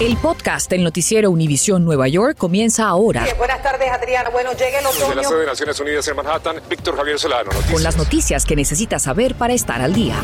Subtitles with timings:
[0.00, 3.24] El podcast del noticiero Univisión Nueva York comienza ahora.
[3.38, 4.30] buenas tardes, Adriana.
[4.30, 5.06] Bueno, llega el otoño.
[5.06, 7.44] Desde la sede de Naciones Unidas en Manhattan, Víctor Javier Solano.
[7.44, 7.72] Noticias.
[7.72, 10.16] Con las noticias que necesitas saber para estar al día.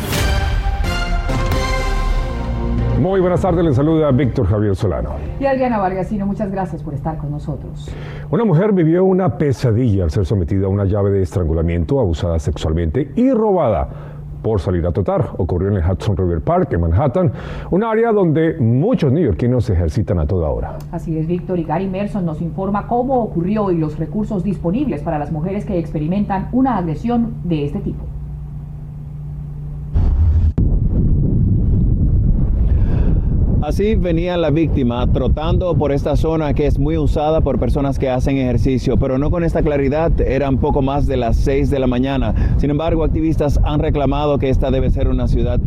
[2.99, 5.15] Muy buenas tardes, les saluda Víctor Javier Solano.
[5.39, 7.89] Y Adriana Vargasino, muchas gracias por estar con nosotros.
[8.31, 13.13] Una mujer vivió una pesadilla al ser sometida a una llave de estrangulamiento, abusada sexualmente
[13.15, 14.08] y robada
[14.43, 15.31] por salir a trotar.
[15.39, 17.33] Ocurrió en el Hudson River Park, en Manhattan,
[17.71, 20.77] un área donde muchos neoyorquinos se ejercitan a toda hora.
[20.93, 21.59] Así es, Víctor.
[21.59, 25.79] Y Gary Merson nos informa cómo ocurrió y los recursos disponibles para las mujeres que
[25.79, 28.05] experimentan una agresión de este tipo.
[33.69, 38.09] Así venía la víctima trotando por esta zona que es muy usada por personas que
[38.09, 41.87] hacen ejercicio, pero no con esta claridad, eran poco más de las 6 de la
[41.87, 42.35] mañana.
[42.57, 45.61] Sin embargo, activistas han reclamado que esta debe ser una ciudad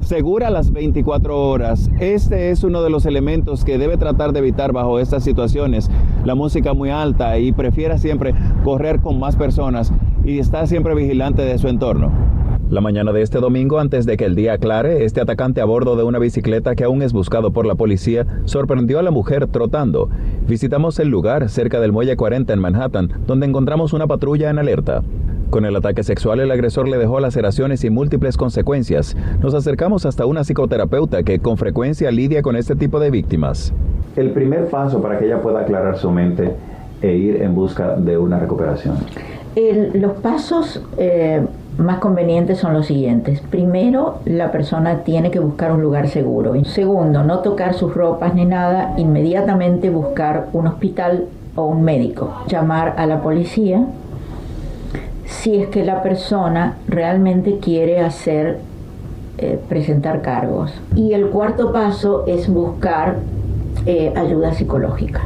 [0.00, 1.92] segura las 24 horas.
[2.00, 5.88] Este es uno de los elementos que debe tratar de evitar bajo estas situaciones.
[6.24, 9.92] La música muy alta y prefiera siempre correr con más personas
[10.24, 12.10] y estar siempre vigilante de su entorno.
[12.70, 15.96] La mañana de este domingo, antes de que el día aclare, este atacante a bordo
[15.96, 20.08] de una bicicleta que aún es buscado por la policía sorprendió a la mujer trotando.
[20.48, 25.02] Visitamos el lugar cerca del Muelle 40 en Manhattan, donde encontramos una patrulla en alerta.
[25.50, 29.14] Con el ataque sexual, el agresor le dejó laceraciones y múltiples consecuencias.
[29.42, 33.74] Nos acercamos hasta una psicoterapeuta que con frecuencia lidia con este tipo de víctimas.
[34.16, 36.50] El primer paso para que ella pueda aclarar su mente
[37.02, 38.96] e ir en busca de una recuperación.
[39.92, 41.44] los pasos eh,
[41.78, 43.40] más convenientes son los siguientes.
[43.40, 46.54] Primero, la persona tiene que buscar un lugar seguro.
[46.64, 52.32] Segundo, no tocar sus ropas ni nada, inmediatamente buscar un hospital o un médico.
[52.48, 53.86] Llamar a la policía
[55.26, 58.60] si es que la persona realmente quiere hacer,
[59.38, 60.72] eh, presentar cargos.
[60.94, 63.16] Y el cuarto paso es buscar
[63.86, 65.22] eh, ayuda psicológica.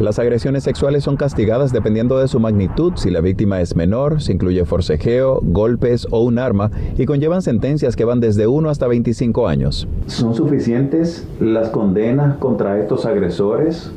[0.00, 4.32] Las agresiones sexuales son castigadas dependiendo de su magnitud, si la víctima es menor, si
[4.32, 9.46] incluye forcejeo, golpes o un arma, y conllevan sentencias que van desde 1 hasta 25
[9.46, 9.86] años.
[10.06, 13.92] ¿Son suficientes las condenas contra estos agresores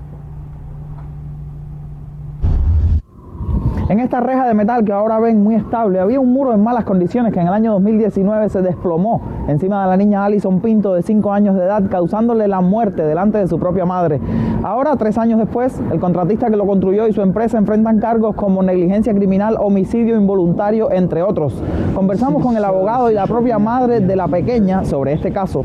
[3.89, 6.83] En esta reja de metal que ahora ven muy estable, había un muro en malas
[6.83, 11.03] condiciones que en el año 2019 se desplomó encima de la niña Alison Pinto de
[11.03, 14.19] 5 años de edad, causándole la muerte delante de su propia madre.
[14.61, 18.61] Ahora, tres años después, el contratista que lo construyó y su empresa enfrentan cargos como
[18.61, 21.63] negligencia criminal, homicidio involuntario, entre otros.
[21.95, 25.63] Conversamos con el abogado y la propia madre de la pequeña sobre este caso.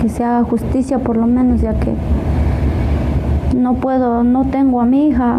[0.00, 1.92] Que se haga justicia por lo menos, ya que
[3.54, 5.36] no puedo, no tengo a mi hija,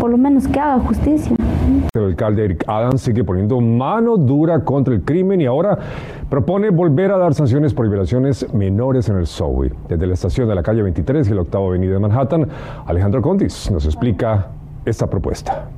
[0.00, 1.36] por lo menos que haga justicia.
[1.94, 5.78] El alcalde Eric Adams sigue poniendo mano dura contra el crimen y ahora
[6.28, 9.70] propone volver a dar sanciones por violaciones menores en el subway.
[9.88, 12.48] Desde la estación de la calle 23 y la octava avenida de Manhattan,
[12.86, 14.48] Alejandro Condis nos explica
[14.84, 15.68] esta propuesta.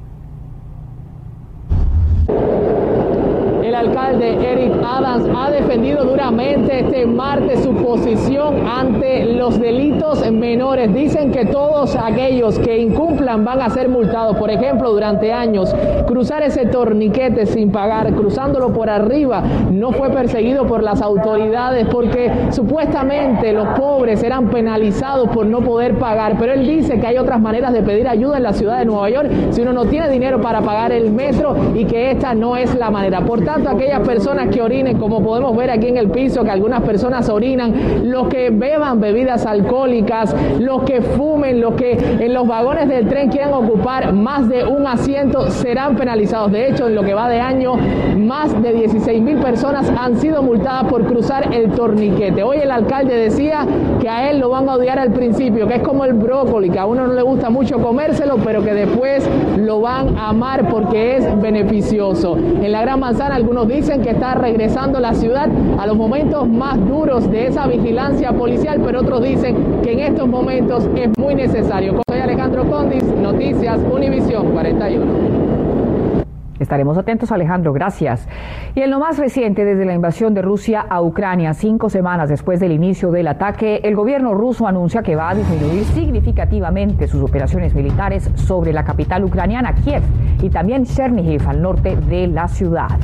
[3.84, 10.92] el alcalde Eric Adams ha defendido duramente este martes su posición ante los delitos menores.
[10.94, 14.36] Dicen que todos aquellos que incumplan van a ser multados.
[14.36, 15.74] Por ejemplo, durante años,
[16.06, 22.30] cruzar ese torniquete sin pagar, cruzándolo por arriba, no fue perseguido por las autoridades porque
[22.50, 26.36] supuestamente los pobres eran penalizados por no poder pagar.
[26.38, 29.10] Pero él dice que hay otras maneras de pedir ayuda en la ciudad de Nueva
[29.10, 32.74] York si uno no tiene dinero para pagar el metro y que esta no es
[32.74, 33.20] la manera.
[33.20, 36.82] Por tanto, aquellas personas que orinen, como podemos ver aquí en el piso, que algunas
[36.82, 42.88] personas orinan, los que beban bebidas alcohólicas, los que fumen, los que en los vagones
[42.88, 46.52] del tren quieran ocupar más de un asiento, serán penalizados.
[46.52, 47.74] De hecho, en lo que va de año,
[48.16, 52.42] más de 16 mil personas han sido multadas por cruzar el torniquete.
[52.42, 53.66] Hoy el alcalde decía
[54.00, 56.78] que a él lo van a odiar al principio, que es como el brócoli, que
[56.78, 59.28] a uno no le gusta mucho comérselo, pero que después
[59.58, 62.36] lo van a amar porque es beneficioso.
[62.36, 65.48] En la Gran Manzana algunos dicen que está regresando la ciudad
[65.78, 70.28] a los momentos más duros de esa vigilancia policial, pero otros dicen que en estos
[70.28, 72.00] momentos es muy necesario.
[72.08, 75.54] Soy Alejandro Condis, Noticias Univisión 41.
[76.58, 78.28] Estaremos atentos, Alejandro, gracias.
[78.74, 82.60] Y en lo más reciente, desde la invasión de Rusia a Ucrania, cinco semanas después
[82.60, 87.74] del inicio del ataque, el gobierno ruso anuncia que va a disminuir significativamente sus operaciones
[87.74, 90.02] militares sobre la capital ucraniana, Kiev,
[90.42, 92.98] y también Chernihiv, al norte de la ciudad.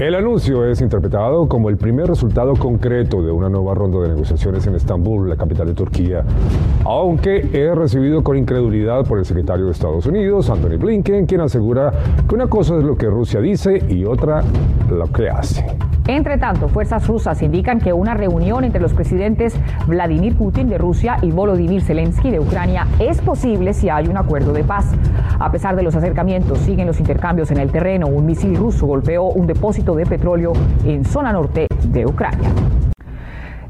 [0.00, 4.66] El anuncio es interpretado como el primer resultado concreto de una nueva ronda de negociaciones
[4.66, 6.24] en Estambul, la capital de Turquía,
[6.86, 11.92] aunque he recibido con incredulidad por el secretario de Estados Unidos, Anthony Blinken, quien asegura
[12.26, 14.42] que una cosa es lo que Rusia dice y otra
[14.88, 15.66] lo que hace.
[16.06, 19.54] Entre tanto, fuerzas rusas indican que una reunión entre los presidentes
[19.86, 24.52] Vladimir Putin de Rusia y Volodymyr Zelensky de Ucrania es posible si hay un acuerdo
[24.52, 24.86] de paz.
[25.38, 28.08] A pesar de los acercamientos, siguen los intercambios en el terreno.
[28.08, 30.52] Un misil ruso golpeó un depósito de petróleo
[30.84, 32.50] en zona norte de Ucrania.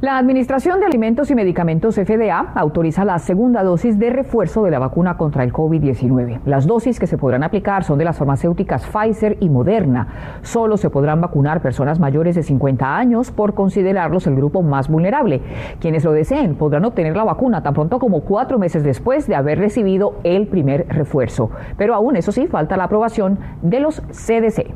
[0.00, 4.78] La Administración de Alimentos y Medicamentos FDA autoriza la segunda dosis de refuerzo de la
[4.78, 6.40] vacuna contra el COVID-19.
[6.46, 10.40] Las dosis que se podrán aplicar son de las farmacéuticas Pfizer y Moderna.
[10.40, 15.42] Solo se podrán vacunar personas mayores de 50 años por considerarlos el grupo más vulnerable.
[15.80, 19.58] Quienes lo deseen podrán obtener la vacuna tan pronto como cuatro meses después de haber
[19.58, 21.50] recibido el primer refuerzo.
[21.76, 24.72] Pero aún, eso sí, falta la aprobación de los CDC.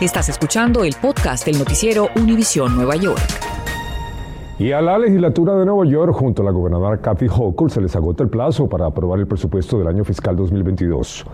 [0.00, 3.22] Estás escuchando el podcast del noticiero Univisión Nueva York.
[4.58, 7.94] Y a la legislatura de Nueva York, junto a la gobernadora Kathy Hochul, se les
[7.94, 11.24] agota el plazo para aprobar el presupuesto del año fiscal 2022.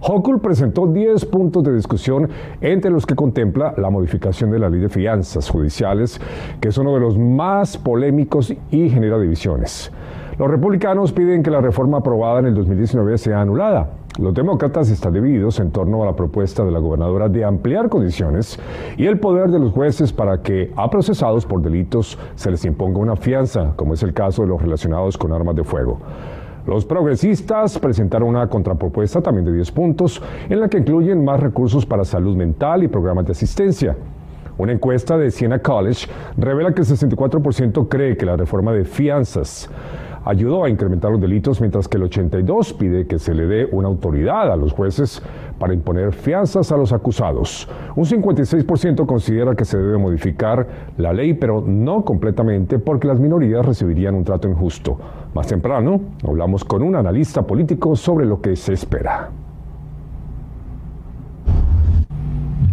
[0.00, 2.30] Hochul presentó 10 puntos de discusión
[2.62, 6.18] entre los que contempla la modificación de la ley de fianzas judiciales,
[6.62, 9.92] que es uno de los más polémicos y genera divisiones.
[10.38, 13.97] Los republicanos piden que la reforma aprobada en el 2019 sea anulada.
[14.18, 18.58] Los demócratas están divididos en torno a la propuesta de la gobernadora de ampliar condiciones
[18.96, 22.98] y el poder de los jueces para que a procesados por delitos se les imponga
[22.98, 26.00] una fianza, como es el caso de los relacionados con armas de fuego.
[26.66, 31.86] Los progresistas presentaron una contrapropuesta también de 10 puntos, en la que incluyen más recursos
[31.86, 33.96] para salud mental y programas de asistencia.
[34.58, 39.70] Una encuesta de Siena College revela que el 64% cree que la reforma de fianzas
[40.24, 43.88] ayudó a incrementar los delitos, mientras que el 82 pide que se le dé una
[43.88, 45.22] autoridad a los jueces
[45.58, 47.68] para imponer fianzas a los acusados.
[47.96, 50.66] Un 56% considera que se debe modificar
[50.96, 54.98] la ley, pero no completamente porque las minorías recibirían un trato injusto.
[55.34, 59.30] Más temprano hablamos con un analista político sobre lo que se espera.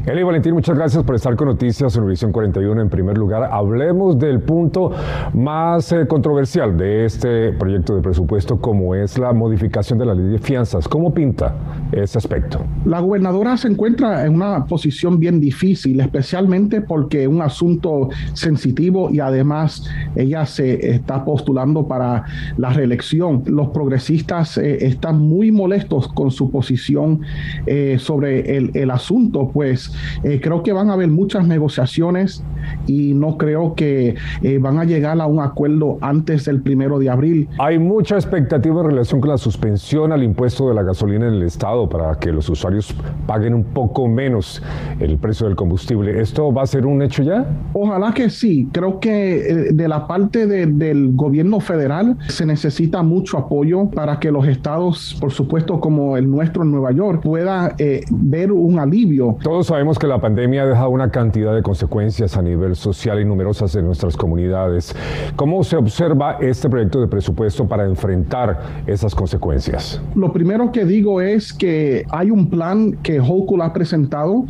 [0.07, 2.80] Eli Valentín, muchas gracias por estar con Noticias en Visión 41.
[2.80, 4.92] En primer lugar, hablemos del punto
[5.34, 10.28] más eh, controversial de este proyecto de presupuesto, como es la modificación de la ley
[10.28, 10.88] de fianzas.
[10.88, 11.56] ¿Cómo pinta
[11.92, 12.63] ese aspecto?
[12.86, 19.10] La gobernadora se encuentra en una posición bien difícil, especialmente porque es un asunto sensitivo
[19.10, 22.25] y además ella se está postulando para
[22.58, 23.42] la reelección.
[23.48, 27.22] Los progresistas eh, están muy molestos con su posición
[27.66, 32.44] eh, sobre el asunto, pues eh, creo que van a haber muchas negociaciones
[32.88, 37.10] y no creo que eh, van a llegar a un acuerdo antes del primero de
[37.10, 37.50] abril.
[37.60, 41.44] Hay mucha expectativa en relación con la suspensión al impuesto de la gasolina en el
[41.44, 42.96] Estado para que los usuarios
[43.28, 44.62] paguen un poco menos
[45.00, 46.20] el precio del combustible.
[46.20, 47.46] ¿Esto va a ser un hecho ya?
[47.74, 48.70] Ojalá que sí.
[48.72, 54.32] Creo que eh, de la parte del gobierno federal se necesita mucho apoyo para que
[54.32, 57.74] los estados, por supuesto como el nuestro en Nueva York, puedan
[58.10, 59.38] ver un alivio.
[59.44, 63.26] Todos sabemos que la pandemia ha dejado una cantidad de consecuencias a nivel social y
[63.26, 64.96] numerosas en nuestras comunidades.
[65.36, 70.02] ¿Cómo se observa este proyecto de presupuesto para enfrentar esas consecuencias?
[70.16, 74.46] Lo primero que digo es que hay un plan que Holcul ha presentado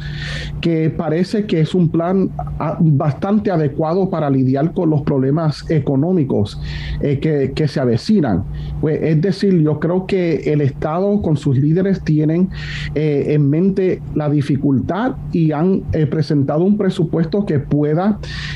[0.62, 6.60] que parece que es un plan ah, bastante adecuado para lidiar con los problemas económicos
[7.02, 8.44] eh, que, se avecinan.
[8.80, 12.50] Pues, es decir, yo creo que el Estado con sus líderes tienen
[12.94, 17.60] eh, en mente la dificultad y han eh, presentado un presupuesto que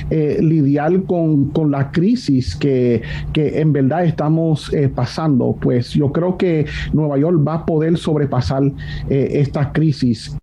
[0.10, 3.01] eh, lidiar con, la crisis que,
[3.34, 5.55] que, en verdad estamos eh, pasando.
[5.60, 8.63] Pues yo creo que Nueva York va a poder sobrepasar
[9.10, 10.36] esta crisis.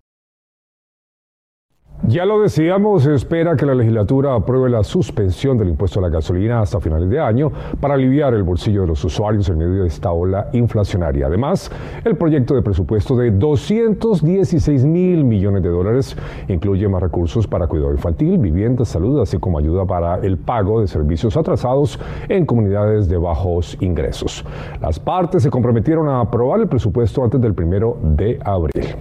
[2.09, 6.09] Ya lo decíamos, se espera que la legislatura apruebe la suspensión del impuesto a la
[6.09, 9.89] gasolina hasta finales de año para aliviar el bolsillo de los usuarios en medio de
[9.89, 11.27] esta ola inflacionaria.
[11.27, 11.69] Además,
[12.05, 17.91] el proyecto de presupuesto de 216 mil millones de dólares incluye más recursos para cuidado
[17.91, 21.99] infantil, vivienda, salud, así como ayuda para el pago de servicios atrasados
[22.29, 24.45] en comunidades de bajos ingresos.
[24.81, 28.95] Las partes se comprometieron a aprobar el presupuesto antes del primero de abril.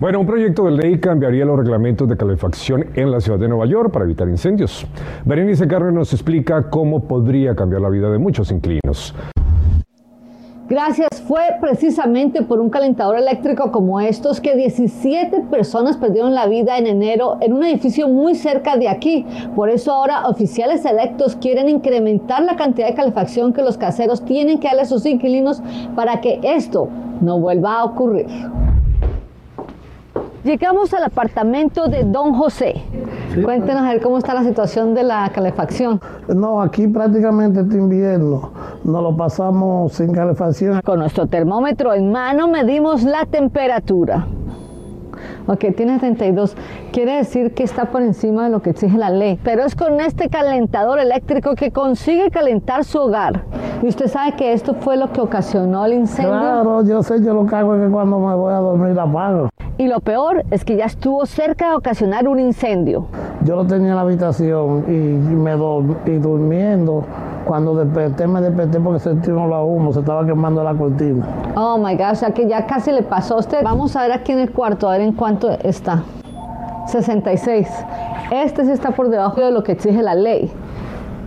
[0.00, 3.66] Bueno, un proyecto de ley cambiaría los reglamentos de calefacción en la ciudad de Nueva
[3.66, 4.86] York para evitar incendios.
[5.24, 9.12] Berenice Carne nos explica cómo podría cambiar la vida de muchos inquilinos.
[10.68, 11.08] Gracias.
[11.26, 16.86] Fue precisamente por un calentador eléctrico como estos que 17 personas perdieron la vida en
[16.86, 19.26] enero en un edificio muy cerca de aquí.
[19.56, 24.60] Por eso ahora oficiales electos quieren incrementar la cantidad de calefacción que los caseros tienen
[24.60, 25.60] que darle a sus inquilinos
[25.96, 26.88] para que esto
[27.20, 28.26] no vuelva a ocurrir.
[30.44, 32.82] Llegamos al apartamento de Don José.
[33.42, 36.00] Cuéntenos a ver cómo está la situación de la calefacción.
[36.28, 38.52] No, aquí prácticamente este invierno
[38.84, 40.80] nos lo pasamos sin calefacción.
[40.82, 44.26] Con nuestro termómetro en mano medimos la temperatura.
[45.48, 46.56] Ok, tiene 32.
[46.92, 49.40] Quiere decir que está por encima de lo que exige la ley.
[49.42, 53.42] Pero es con este calentador eléctrico que consigue calentar su hogar.
[53.82, 56.30] Y usted sabe que esto fue lo que ocasionó el incendio.
[56.30, 59.48] Claro, yo sé, yo lo que hago es que cuando me voy a dormir apago.
[59.78, 63.06] Y lo peor es que ya estuvo cerca de ocasionar un incendio.
[63.44, 67.04] Yo lo tenía en la habitación y me dormí durmiendo.
[67.44, 71.24] Cuando desperté, me desperté porque sentí un la humo, se estaba quemando la cortina.
[71.54, 73.62] Oh my God, o sea que ya casi le pasó a usted.
[73.62, 76.02] Vamos a ver aquí en el cuarto, a ver en cuánto está.
[76.88, 77.68] 66.
[78.32, 80.50] Este sí está por debajo de lo que exige la ley.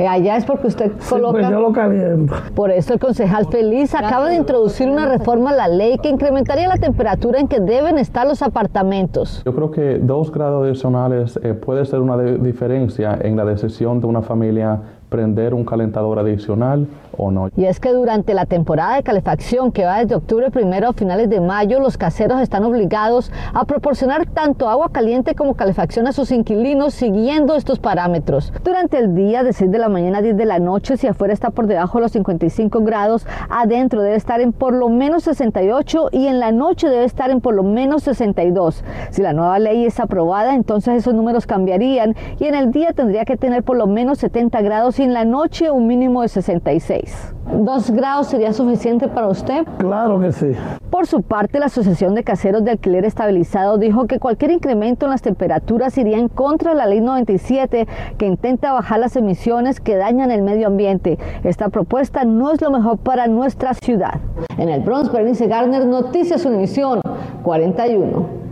[0.08, 1.50] Allá es porque usted pues coloca.
[1.50, 2.34] yo lo caliento.
[2.56, 6.68] Por eso el concejal Feliz acaba de introducir una reforma a la ley que incrementaría
[6.68, 9.42] la temperatura en que deben estar los apartamentos.
[9.46, 14.08] Yo creo que dos grados adicionales eh, puede ser una diferencia en la decisión de
[14.08, 16.88] una familia prender un calentador adicional
[17.56, 21.30] Y es que durante la temporada de calefacción que va desde octubre primero a finales
[21.30, 26.32] de mayo, los caseros están obligados a proporcionar tanto agua caliente como calefacción a sus
[26.32, 28.54] inquilinos siguiendo estos parámetros.
[28.64, 31.34] Durante el día de 6 de la mañana a 10 de la noche, si afuera
[31.34, 36.10] está por debajo de los 55 grados, adentro debe estar en por lo menos 68
[36.12, 38.84] y en la noche debe estar en por lo menos 62.
[39.10, 43.26] Si la nueva ley es aprobada, entonces esos números cambiarían y en el día tendría
[43.26, 47.01] que tener por lo menos 70 grados en la noche un mínimo de 66.
[47.54, 49.66] ¿Dos grados sería suficiente para usted?
[49.78, 50.52] Claro que sí.
[50.90, 55.12] Por su parte, la Asociación de Caseros de Alquiler Estabilizado dijo que cualquier incremento en
[55.12, 59.96] las temperaturas iría en contra de la Ley 97 que intenta bajar las emisiones que
[59.96, 61.18] dañan el medio ambiente.
[61.44, 64.20] Esta propuesta no es lo mejor para nuestra ciudad.
[64.58, 67.02] En el Bronx, Bernice Garner, Noticias Univisión
[67.44, 68.51] 41.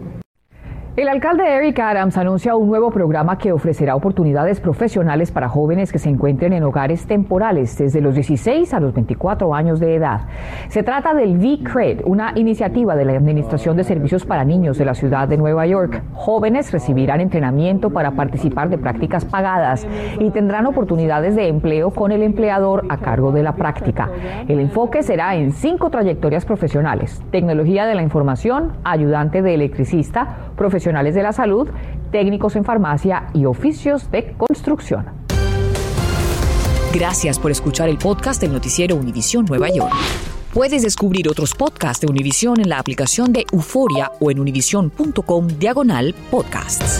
[0.99, 5.97] El alcalde Eric Adams anuncia un nuevo programa que ofrecerá oportunidades profesionales para jóvenes que
[5.97, 10.23] se encuentren en hogares temporales desde los 16 a los 24 años de edad.
[10.67, 14.93] Se trata del V-CRED, una iniciativa de la Administración de Servicios para Niños de la
[14.93, 16.03] ciudad de Nueva York.
[16.15, 19.87] Jóvenes recibirán entrenamiento para participar de prácticas pagadas
[20.19, 24.09] y tendrán oportunidades de empleo con el empleador a cargo de la práctica.
[24.49, 27.23] El enfoque será en cinco trayectorias profesionales.
[27.31, 31.69] Tecnología de la información, ayudante de electricista, profesional de la salud,
[32.11, 35.05] técnicos en farmacia y oficios de construcción.
[36.93, 39.93] Gracias por escuchar el podcast del noticiero Univisión Nueva York.
[40.53, 46.15] Puedes descubrir otros podcasts de Univisión en la aplicación de Euforia o en univision.com diagonal
[46.31, 46.99] podcasts.